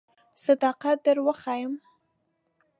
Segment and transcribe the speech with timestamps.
[0.43, 1.71] صداقت در وښیم.